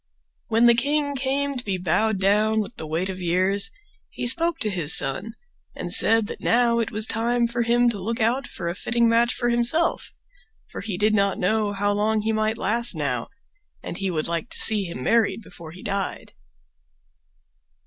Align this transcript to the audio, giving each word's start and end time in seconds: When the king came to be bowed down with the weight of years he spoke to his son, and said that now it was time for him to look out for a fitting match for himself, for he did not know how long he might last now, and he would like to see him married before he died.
When 0.47 0.65
the 0.65 0.73
king 0.73 1.15
came 1.15 1.55
to 1.55 1.63
be 1.63 1.77
bowed 1.77 2.19
down 2.19 2.59
with 2.59 2.75
the 2.77 2.87
weight 2.87 3.07
of 3.07 3.21
years 3.21 3.69
he 4.09 4.25
spoke 4.25 4.57
to 4.61 4.71
his 4.71 4.97
son, 4.97 5.35
and 5.75 5.93
said 5.93 6.25
that 6.25 6.41
now 6.41 6.79
it 6.79 6.89
was 6.89 7.05
time 7.05 7.45
for 7.45 7.61
him 7.61 7.87
to 7.91 8.01
look 8.01 8.19
out 8.19 8.47
for 8.47 8.67
a 8.67 8.73
fitting 8.73 9.07
match 9.07 9.35
for 9.35 9.49
himself, 9.49 10.11
for 10.65 10.81
he 10.81 10.97
did 10.97 11.13
not 11.13 11.37
know 11.37 11.71
how 11.71 11.91
long 11.91 12.21
he 12.21 12.31
might 12.31 12.57
last 12.57 12.95
now, 12.95 13.27
and 13.83 13.97
he 13.99 14.09
would 14.09 14.27
like 14.27 14.49
to 14.49 14.59
see 14.59 14.85
him 14.85 15.03
married 15.03 15.43
before 15.43 15.69
he 15.69 15.83
died. 15.83 16.33